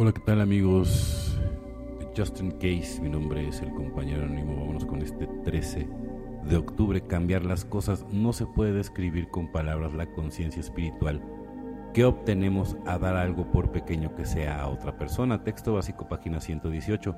Hola, 0.00 0.12
¿qué 0.12 0.20
tal 0.20 0.40
amigos? 0.40 1.36
Justin 2.16 2.52
Case, 2.52 3.00
mi 3.02 3.08
nombre 3.08 3.48
es 3.48 3.60
el 3.62 3.74
compañero 3.74 4.22
anónimo. 4.22 4.54
Vámonos 4.54 4.84
con 4.86 5.02
este 5.02 5.26
13 5.42 5.88
de 6.48 6.56
octubre. 6.56 7.04
Cambiar 7.04 7.44
las 7.44 7.64
cosas 7.64 8.06
no 8.12 8.32
se 8.32 8.46
puede 8.46 8.72
describir 8.72 9.28
con 9.28 9.50
palabras 9.50 9.94
la 9.94 10.06
conciencia 10.12 10.60
espiritual 10.60 11.20
que 11.94 12.04
obtenemos 12.04 12.76
a 12.86 12.96
dar 12.98 13.16
algo 13.16 13.50
por 13.50 13.72
pequeño 13.72 14.14
que 14.14 14.24
sea 14.24 14.60
a 14.60 14.68
otra 14.68 14.96
persona. 14.96 15.42
Texto 15.42 15.74
básico, 15.74 16.08
página 16.08 16.40
118. 16.40 17.16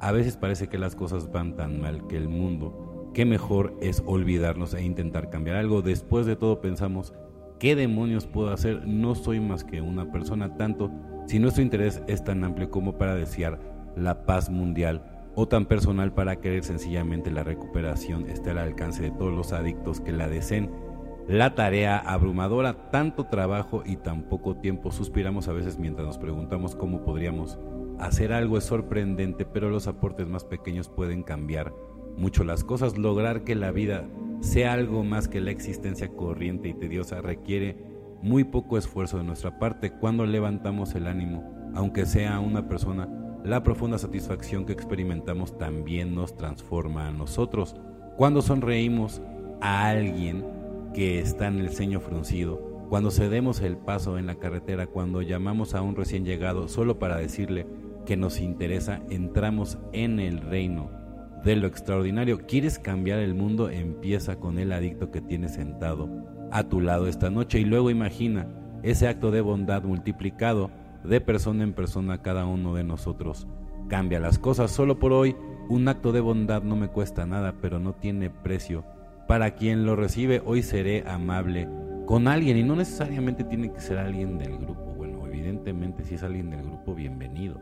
A 0.00 0.10
veces 0.10 0.38
parece 0.38 0.68
que 0.68 0.78
las 0.78 0.96
cosas 0.96 1.30
van 1.30 1.54
tan 1.54 1.82
mal 1.82 2.06
que 2.06 2.16
el 2.16 2.30
mundo, 2.30 3.10
que 3.12 3.26
mejor 3.26 3.76
es 3.82 4.02
olvidarnos 4.06 4.72
e 4.72 4.82
intentar 4.82 5.28
cambiar 5.28 5.56
algo. 5.58 5.82
Después 5.82 6.24
de 6.24 6.36
todo 6.36 6.62
pensamos, 6.62 7.12
¿qué 7.62 7.76
demonios 7.76 8.26
puedo 8.26 8.50
hacer? 8.50 8.88
No 8.88 9.14
soy 9.14 9.38
más 9.38 9.62
que 9.62 9.80
una 9.80 10.10
persona, 10.10 10.56
tanto 10.56 10.90
si 11.28 11.38
nuestro 11.38 11.62
interés 11.62 12.02
es 12.08 12.24
tan 12.24 12.42
amplio 12.42 12.72
como 12.72 12.98
para 12.98 13.14
desear 13.14 13.60
la 13.94 14.26
paz 14.26 14.50
mundial 14.50 15.30
o 15.36 15.46
tan 15.46 15.66
personal 15.66 16.12
para 16.12 16.40
querer 16.40 16.64
sencillamente 16.64 17.30
la 17.30 17.44
recuperación 17.44 18.28
esté 18.28 18.50
al 18.50 18.58
alcance 18.58 19.04
de 19.04 19.10
todos 19.12 19.32
los 19.32 19.52
adictos 19.52 20.00
que 20.00 20.10
la 20.10 20.28
deseen. 20.28 20.72
La 21.28 21.54
tarea 21.54 21.98
abrumadora, 21.98 22.90
tanto 22.90 23.26
trabajo 23.26 23.84
y 23.86 23.94
tan 23.94 24.24
poco 24.24 24.56
tiempo, 24.56 24.90
suspiramos 24.90 25.46
a 25.46 25.52
veces 25.52 25.78
mientras 25.78 26.04
nos 26.04 26.18
preguntamos 26.18 26.74
cómo 26.74 27.04
podríamos 27.04 27.60
hacer 28.00 28.32
algo 28.32 28.58
es 28.58 28.64
sorprendente, 28.64 29.44
pero 29.44 29.70
los 29.70 29.86
aportes 29.86 30.26
más 30.26 30.44
pequeños 30.44 30.88
pueden 30.88 31.22
cambiar 31.22 31.72
mucho 32.16 32.42
las 32.42 32.64
cosas. 32.64 32.98
Lograr 32.98 33.44
que 33.44 33.54
la 33.54 33.70
vida 33.70 34.08
sea 34.42 34.72
algo 34.72 35.04
más 35.04 35.28
que 35.28 35.40
la 35.40 35.52
existencia 35.52 36.08
corriente 36.08 36.68
y 36.68 36.74
tediosa 36.74 37.20
requiere 37.20 37.76
muy 38.22 38.42
poco 38.42 38.76
esfuerzo 38.76 39.18
de 39.18 39.24
nuestra 39.24 39.58
parte 39.58 39.92
cuando 39.92 40.26
levantamos 40.26 40.94
el 40.96 41.06
ánimo, 41.06 41.70
aunque 41.74 42.06
sea 42.06 42.40
una 42.40 42.68
persona, 42.68 43.08
la 43.44 43.62
profunda 43.62 43.98
satisfacción 43.98 44.66
que 44.66 44.72
experimentamos 44.72 45.56
también 45.58 46.14
nos 46.16 46.36
transforma 46.36 47.06
a 47.06 47.12
nosotros. 47.12 47.76
Cuando 48.16 48.42
sonreímos 48.42 49.22
a 49.60 49.88
alguien 49.88 50.44
que 50.92 51.20
está 51.20 51.46
en 51.46 51.60
el 51.60 51.70
ceño 51.70 52.00
fruncido, 52.00 52.86
cuando 52.88 53.12
cedemos 53.12 53.60
el 53.60 53.76
paso 53.76 54.18
en 54.18 54.26
la 54.26 54.34
carretera, 54.34 54.88
cuando 54.88 55.22
llamamos 55.22 55.74
a 55.74 55.82
un 55.82 55.94
recién 55.94 56.24
llegado 56.24 56.66
solo 56.66 56.98
para 56.98 57.16
decirle 57.16 57.66
que 58.06 58.16
nos 58.16 58.40
interesa, 58.40 59.02
entramos 59.08 59.78
en 59.92 60.18
el 60.18 60.40
reino 60.40 61.01
de 61.44 61.56
lo 61.56 61.66
extraordinario. 61.66 62.46
¿Quieres 62.46 62.78
cambiar 62.78 63.18
el 63.18 63.34
mundo? 63.34 63.68
Empieza 63.68 64.36
con 64.36 64.58
el 64.58 64.72
adicto 64.72 65.10
que 65.10 65.20
tienes 65.20 65.54
sentado 65.54 66.08
a 66.50 66.64
tu 66.64 66.80
lado 66.80 67.08
esta 67.08 67.30
noche 67.30 67.60
y 67.60 67.64
luego 67.64 67.90
imagina 67.90 68.46
ese 68.82 69.08
acto 69.08 69.30
de 69.30 69.40
bondad 69.40 69.82
multiplicado 69.82 70.70
de 71.04 71.20
persona 71.20 71.64
en 71.64 71.72
persona 71.72 72.22
cada 72.22 72.46
uno 72.46 72.74
de 72.74 72.84
nosotros. 72.84 73.46
Cambia 73.88 74.20
las 74.20 74.38
cosas 74.38 74.70
solo 74.70 74.98
por 74.98 75.12
hoy. 75.12 75.36
Un 75.68 75.88
acto 75.88 76.12
de 76.12 76.20
bondad 76.20 76.62
no 76.62 76.76
me 76.76 76.88
cuesta 76.88 77.26
nada, 77.26 77.54
pero 77.60 77.78
no 77.78 77.94
tiene 77.94 78.30
precio. 78.30 78.84
Para 79.26 79.54
quien 79.54 79.86
lo 79.86 79.96
recibe, 79.96 80.42
hoy 80.44 80.62
seré 80.62 81.04
amable 81.06 81.68
con 82.06 82.28
alguien 82.28 82.56
y 82.56 82.62
no 82.62 82.76
necesariamente 82.76 83.44
tiene 83.44 83.72
que 83.72 83.80
ser 83.80 83.98
alguien 83.98 84.38
del 84.38 84.58
grupo. 84.58 84.94
Bueno, 84.96 85.26
evidentemente 85.26 86.04
si 86.04 86.14
es 86.14 86.22
alguien 86.22 86.50
del 86.50 86.62
grupo, 86.62 86.94
bienvenido. 86.94 87.60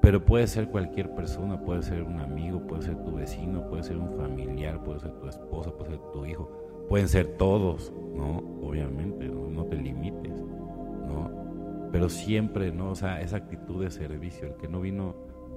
Pero 0.00 0.24
puede 0.24 0.46
ser 0.46 0.68
cualquier 0.68 1.14
persona, 1.14 1.60
puede 1.60 1.82
ser 1.82 2.02
un 2.02 2.20
amigo, 2.20 2.66
puede 2.66 2.82
ser 2.82 2.96
tu 3.04 3.16
vecino, 3.16 3.68
puede 3.68 3.82
ser 3.82 3.98
un 3.98 4.16
familiar, 4.16 4.82
puede 4.82 5.00
ser 5.00 5.12
tu 5.18 5.28
esposa, 5.28 5.72
puede 5.72 5.92
ser 5.92 6.00
tu 6.12 6.24
hijo 6.24 6.68
Pueden 6.88 7.08
ser 7.08 7.36
todos, 7.36 7.92
¿no? 8.14 8.38
Obviamente, 8.62 9.28
no, 9.28 9.64
te 9.66 9.76
limites, 9.76 10.40
¿no? 10.40 11.88
Pero 11.92 12.08
siempre, 12.08 12.72
¿no? 12.72 12.92
O 12.92 12.94
sea, 12.94 13.20
esa 13.20 13.36
actitud 13.36 13.84
de 13.84 13.90
servicio, 13.90 14.48
el 14.48 14.54
que 14.54 14.68
no 14.68 14.80
vino 14.80 15.14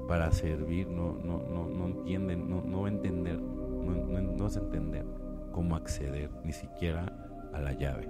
para 0.10 0.30
servir, 0.32 0.88
no, 0.90 1.18
no, 1.24 1.42
no, 1.50 1.70
no 1.70 1.86
entiende, 1.86 2.36
no, 2.36 2.62
no 2.62 2.82
va 2.82 2.90
a 2.90 2.92
entender, 2.92 3.40
no, 3.40 3.94
no, 3.94 4.22
no 4.22 4.44
vas 4.44 4.58
a 4.58 4.60
entender 4.60 5.06
cómo 5.54 5.78
acceder, 5.78 6.30
ni 6.44 6.52
siquiera 6.52 7.06
a 7.54 7.62
la 7.62 7.72
llave. 7.72 8.10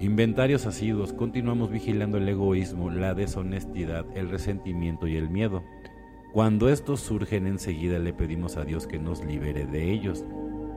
Inventarios 0.00 0.66
asiduos, 0.66 1.12
continuamos 1.12 1.70
vigilando 1.70 2.18
el 2.18 2.28
egoísmo, 2.28 2.90
la 2.90 3.14
deshonestidad, 3.14 4.06
el 4.16 4.30
resentimiento 4.30 5.06
y 5.06 5.16
el 5.16 5.30
miedo. 5.30 5.62
Cuando 6.32 6.68
estos 6.68 7.00
surgen 7.00 7.46
enseguida 7.46 7.98
le 7.98 8.12
pedimos 8.12 8.56
a 8.56 8.64
Dios 8.64 8.86
que 8.86 8.98
nos 8.98 9.24
libere 9.24 9.66
de 9.66 9.92
ellos 9.92 10.24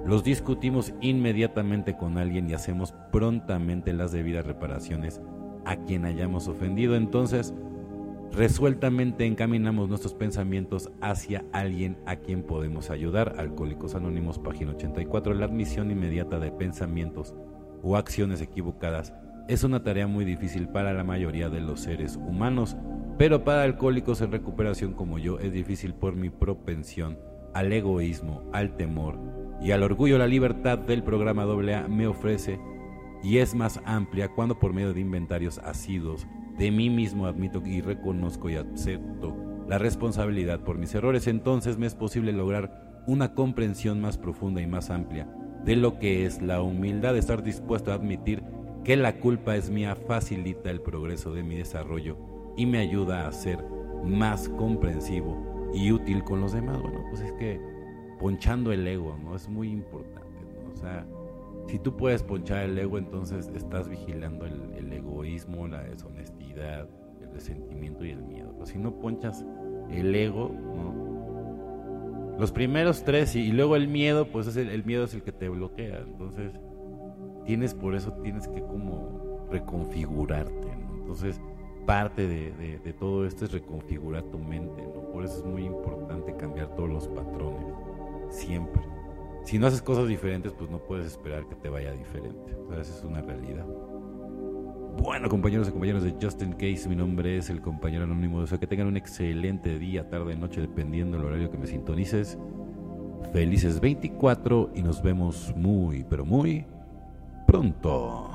los 0.05 0.25
discutimos 0.25 0.93
inmediatamente 0.99 1.95
con 1.95 2.17
alguien 2.17 2.49
y 2.49 2.53
hacemos 2.53 2.93
prontamente 3.11 3.93
las 3.93 4.11
debidas 4.11 4.45
reparaciones 4.45 5.21
a 5.63 5.77
quien 5.77 6.03
hayamos 6.03 6.49
ofendido. 6.49 6.97
Entonces, 6.97 7.53
resueltamente 8.33 9.25
encaminamos 9.25 9.87
nuestros 9.87 10.13
pensamientos 10.13 10.91
hacia 10.99 11.45
alguien 11.53 11.97
a 12.05 12.17
quien 12.17 12.43
podemos 12.43 12.89
ayudar. 12.89 13.35
Alcohólicos 13.37 13.95
Anónimos, 13.95 14.39
página 14.39 14.71
84. 14.71 15.33
La 15.35 15.45
admisión 15.45 15.89
inmediata 15.89 16.37
de 16.37 16.51
pensamientos 16.51 17.33
o 17.83 17.97
acciones 17.97 18.41
equivocadas 18.41 19.13
es 19.47 19.63
una 19.63 19.83
tarea 19.83 20.07
muy 20.07 20.23
difícil 20.25 20.69
para 20.69 20.93
la 20.93 21.03
mayoría 21.03 21.49
de 21.49 21.59
los 21.59 21.81
seres 21.81 22.15
humanos, 22.15 22.77
pero 23.17 23.43
para 23.43 23.63
alcohólicos 23.63 24.21
en 24.21 24.31
recuperación 24.31 24.93
como 24.93 25.19
yo 25.19 25.39
es 25.39 25.51
difícil 25.51 25.93
por 25.93 26.15
mi 26.15 26.29
propensión 26.29 27.19
al 27.53 27.71
egoísmo, 27.73 28.41
al 28.53 28.75
temor 28.77 29.19
y 29.61 29.71
al 29.71 29.83
orgullo. 29.83 30.17
La 30.17 30.27
libertad 30.27 30.79
del 30.79 31.03
programa 31.03 31.43
AA 31.43 31.87
me 31.87 32.07
ofrece 32.07 32.59
y 33.21 33.39
es 33.39 33.53
más 33.53 33.81
amplia 33.85 34.29
cuando 34.29 34.57
por 34.57 34.73
medio 34.73 34.93
de 34.93 35.01
inventarios 35.01 35.59
asidos 35.59 36.25
de 36.57 36.71
mí 36.71 36.89
mismo 36.89 37.25
admito 37.25 37.61
y 37.65 37.81
reconozco 37.81 38.49
y 38.49 38.55
acepto 38.55 39.35
la 39.67 39.77
responsabilidad 39.77 40.61
por 40.61 40.77
mis 40.77 40.93
errores, 40.93 41.27
entonces 41.27 41.77
me 41.77 41.85
es 41.85 41.95
posible 41.95 42.31
lograr 42.31 43.03
una 43.07 43.33
comprensión 43.33 44.01
más 44.01 44.17
profunda 44.17 44.61
y 44.61 44.67
más 44.67 44.89
amplia 44.89 45.27
de 45.65 45.75
lo 45.75 45.99
que 45.99 46.25
es 46.25 46.41
la 46.41 46.61
humildad, 46.61 47.13
de 47.13 47.19
estar 47.19 47.43
dispuesto 47.43 47.91
a 47.91 47.95
admitir 47.95 48.43
que 48.83 48.95
la 48.97 49.19
culpa 49.19 49.55
es 49.55 49.69
mía, 49.69 49.95
facilita 49.95 50.69
el 50.69 50.81
progreso 50.81 51.33
de 51.33 51.43
mi 51.43 51.55
desarrollo 51.55 52.17
y 52.57 52.65
me 52.65 52.79
ayuda 52.79 53.27
a 53.27 53.31
ser 53.31 53.63
más 54.03 54.49
comprensivo 54.49 55.71
y 55.73 55.91
útil 55.91 56.23
con 56.23 56.41
los 56.41 56.53
demás. 56.53 56.81
Bueno, 56.81 57.05
pues 57.09 57.21
es 57.21 57.31
que 57.33 57.59
ponchando 58.19 58.71
el 58.71 58.87
ego, 58.87 59.17
¿no? 59.23 59.35
Es 59.35 59.47
muy 59.47 59.69
importante, 59.69 60.39
¿no? 60.63 60.71
O 60.71 60.75
sea, 60.75 61.05
si 61.67 61.79
tú 61.79 61.95
puedes 61.95 62.23
ponchar 62.23 62.63
el 62.63 62.77
ego, 62.77 62.97
entonces 62.97 63.49
estás 63.55 63.87
vigilando 63.87 64.45
el, 64.45 64.91
egoísmo, 64.93 65.67
la 65.67 65.81
deshonestidad, 65.83 66.87
el 67.21 67.31
resentimiento 67.31 68.05
y 68.05 68.11
el 68.11 68.21
miedo. 68.21 68.51
Pero 68.53 68.65
si 68.65 68.77
no 68.77 68.99
ponchas 68.99 69.45
el 69.89 70.13
ego, 70.13 70.49
¿no? 70.49 71.12
Los 72.39 72.51
primeros 72.51 73.03
tres 73.03 73.35
y, 73.35 73.51
luego 73.51 73.75
el 73.75 73.87
miedo, 73.87 74.27
pues 74.27 74.47
es 74.47 74.55
el, 74.57 74.83
miedo 74.85 75.05
es 75.05 75.13
el 75.13 75.23
que 75.23 75.31
te 75.31 75.49
bloquea. 75.49 75.99
Entonces, 75.99 76.51
tienes 77.45 77.73
por 77.73 77.95
eso 77.95 78.13
tienes 78.23 78.47
que 78.47 78.61
como 78.61 79.47
reconfigurarte, 79.51 80.75
¿no? 80.77 80.95
Entonces, 80.95 81.39
parte 81.85 82.27
de, 82.27 82.79
de 82.79 82.93
todo 82.93 83.25
esto 83.25 83.45
es 83.45 83.51
reconfigurar 83.51 84.23
tu 84.23 84.39
mente, 84.39 84.81
¿no? 84.81 85.11
Por 85.11 85.25
eso 85.25 85.39
es 85.39 85.45
muy 85.45 85.65
importante 85.65 86.35
cambiar 86.35 86.73
todos 86.75 86.89
los 86.89 87.07
patrones 87.09 87.73
siempre. 88.29 88.81
Si 89.43 89.59
no 89.59 89.67
haces 89.67 89.81
cosas 89.81 90.07
diferentes, 90.07 90.53
pues 90.53 90.69
no 90.69 90.79
puedes 90.79 91.05
esperar 91.05 91.47
que 91.47 91.55
te 91.55 91.69
vaya 91.69 91.91
diferente. 91.91 92.55
O 92.55 92.67
sea, 92.67 92.81
esa 92.81 92.97
es 92.97 93.03
una 93.03 93.21
realidad. 93.21 93.65
Bueno, 94.97 95.27
compañeros 95.27 95.67
y 95.67 95.71
compañeras 95.71 96.03
de 96.03 96.15
Justin 96.21 96.53
Case, 96.53 96.87
mi 96.87 96.95
nombre 96.95 97.37
es 97.37 97.49
el 97.49 97.61
compañero 97.61 98.03
anónimo. 98.03 98.37
O 98.37 98.47
sea, 98.47 98.57
que 98.57 98.67
tengan 98.67 98.87
un 98.87 98.97
excelente 98.97 99.77
día, 99.79 100.07
tarde, 100.09 100.35
noche, 100.35 100.61
dependiendo 100.61 101.17
del 101.17 101.25
horario 101.25 101.51
que 101.51 101.57
me 101.57 101.67
sintonices. 101.67 102.37
Felices 103.31 103.79
24 103.79 104.71
y 104.75 104.83
nos 104.83 105.01
vemos 105.01 105.53
muy, 105.55 106.03
pero 106.03 106.25
muy 106.25 106.65
pronto. 107.47 108.32